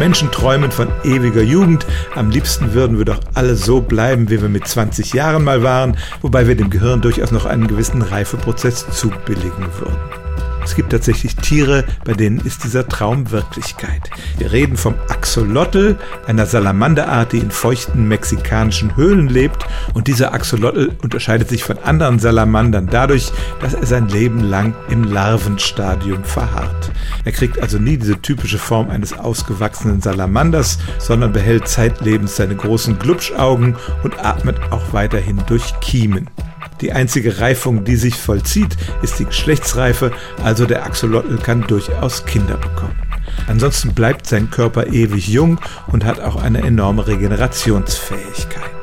Menschen 0.00 0.30
träumen 0.30 0.72
von 0.72 0.88
ewiger 1.04 1.42
Jugend. 1.42 1.84
Am 2.14 2.30
liebsten 2.30 2.72
würden 2.72 2.96
wir 2.96 3.04
doch 3.04 3.20
alle 3.34 3.54
so 3.54 3.82
bleiben, 3.82 4.30
wie 4.30 4.40
wir 4.40 4.48
mit 4.48 4.66
20 4.66 5.12
Jahren 5.12 5.44
mal 5.44 5.62
waren, 5.62 5.98
wobei 6.22 6.48
wir 6.48 6.56
dem 6.56 6.70
Gehirn 6.70 7.02
durchaus 7.02 7.32
noch 7.32 7.44
einen 7.44 7.66
gewissen 7.66 8.00
Reifeprozess 8.00 8.86
zubilligen 8.90 9.66
würden. 9.78 10.19
Es 10.70 10.76
gibt 10.76 10.92
tatsächlich 10.92 11.34
Tiere, 11.34 11.84
bei 12.04 12.12
denen 12.12 12.38
ist 12.38 12.62
dieser 12.62 12.86
Traum 12.86 13.32
Wirklichkeit. 13.32 14.08
Wir 14.38 14.52
reden 14.52 14.76
vom 14.76 14.94
Axolotl, 15.08 15.98
einer 16.28 16.46
Salamanderart, 16.46 17.32
die 17.32 17.38
in 17.38 17.50
feuchten 17.50 18.06
mexikanischen 18.06 18.94
Höhlen 18.94 19.26
lebt. 19.26 19.66
Und 19.94 20.06
dieser 20.06 20.32
Axolotl 20.32 20.92
unterscheidet 21.02 21.48
sich 21.48 21.64
von 21.64 21.76
anderen 21.78 22.20
Salamandern 22.20 22.86
dadurch, 22.86 23.32
dass 23.60 23.74
er 23.74 23.84
sein 23.84 24.08
Leben 24.10 24.44
lang 24.44 24.72
im 24.90 25.02
Larvenstadium 25.02 26.22
verharrt. 26.22 26.92
Er 27.24 27.32
kriegt 27.32 27.60
also 27.60 27.78
nie 27.78 27.96
diese 27.96 28.22
typische 28.22 28.58
Form 28.58 28.90
eines 28.90 29.12
ausgewachsenen 29.12 30.00
Salamanders, 30.00 30.78
sondern 31.00 31.32
behält 31.32 31.66
zeitlebens 31.66 32.36
seine 32.36 32.54
großen 32.54 32.96
Glubschaugen 32.96 33.74
und 34.04 34.24
atmet 34.24 34.56
auch 34.70 34.92
weiterhin 34.92 35.42
durch 35.48 35.80
Kiemen. 35.80 36.30
Die 36.80 36.92
einzige 36.92 37.40
Reifung, 37.40 37.84
die 37.84 37.96
sich 37.96 38.16
vollzieht, 38.16 38.76
ist 39.02 39.18
die 39.18 39.26
Geschlechtsreife, 39.26 40.12
also 40.42 40.66
der 40.66 40.84
Axolotl 40.84 41.36
kann 41.38 41.62
durchaus 41.66 42.24
Kinder 42.24 42.56
bekommen. 42.56 42.96
Ansonsten 43.46 43.94
bleibt 43.94 44.26
sein 44.26 44.50
Körper 44.50 44.86
ewig 44.86 45.28
jung 45.28 45.60
und 45.88 46.04
hat 46.04 46.20
auch 46.20 46.42
eine 46.42 46.62
enorme 46.62 47.06
Regenerationsfähigkeit. 47.06 48.79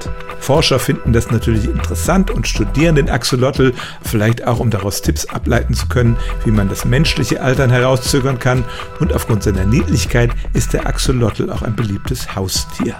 Forscher 0.47 0.79
finden 0.79 1.11
das 1.11 1.29
natürlich 1.29 1.65
interessant 1.65 2.31
und 2.31 2.47
studieren 2.47 2.95
den 2.95 3.09
Axolotl, 3.09 3.73
vielleicht 4.01 4.47
auch 4.47 4.61
um 4.61 4.69
daraus 4.69 5.01
Tipps 5.01 5.25
ableiten 5.25 5.73
zu 5.73 5.89
können, 5.89 6.15
wie 6.45 6.51
man 6.51 6.69
das 6.69 6.85
menschliche 6.85 7.41
Altern 7.41 7.69
herauszögern 7.69 8.39
kann. 8.39 8.63
Und 9.01 9.11
aufgrund 9.11 9.43
seiner 9.43 9.65
Niedlichkeit 9.65 10.31
ist 10.53 10.71
der 10.71 10.87
Axolotl 10.87 11.49
auch 11.49 11.63
ein 11.63 11.75
beliebtes 11.75 12.33
Haustier. 12.33 12.95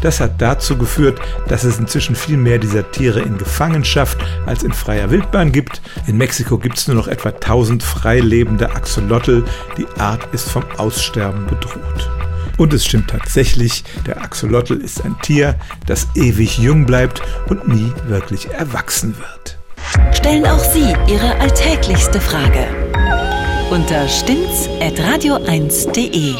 Das 0.00 0.18
hat 0.18 0.40
dazu 0.40 0.78
geführt, 0.78 1.20
dass 1.48 1.62
es 1.62 1.78
inzwischen 1.78 2.16
viel 2.16 2.38
mehr 2.38 2.56
dieser 2.56 2.90
Tiere 2.90 3.20
in 3.20 3.36
Gefangenschaft 3.36 4.16
als 4.46 4.62
in 4.62 4.72
freier 4.72 5.10
Wildbahn 5.10 5.52
gibt. 5.52 5.82
In 6.06 6.16
Mexiko 6.16 6.56
gibt 6.56 6.78
es 6.78 6.88
nur 6.88 6.96
noch 6.96 7.08
etwa 7.08 7.28
1000 7.28 7.82
frei 7.82 8.20
lebende 8.20 8.70
Axolotl. 8.70 9.44
Die 9.76 9.86
Art 10.00 10.26
ist 10.32 10.50
vom 10.50 10.64
Aussterben 10.78 11.44
bedroht. 11.48 12.17
Und 12.58 12.74
es 12.74 12.84
stimmt 12.84 13.08
tatsächlich, 13.08 13.84
der 14.06 14.20
Axolotl 14.20 14.74
ist 14.74 15.02
ein 15.04 15.16
Tier, 15.22 15.54
das 15.86 16.08
ewig 16.14 16.58
jung 16.58 16.84
bleibt 16.84 17.22
und 17.48 17.66
nie 17.68 17.90
wirklich 18.06 18.50
erwachsen 18.50 19.16
wird. 19.16 19.56
Stellen 20.14 20.44
auch 20.44 20.58
Sie 20.58 20.94
Ihre 21.06 21.40
alltäglichste 21.40 22.20
Frage 22.20 22.66
unter 23.70 24.06
stimmtz.radio1.de. 24.08 26.34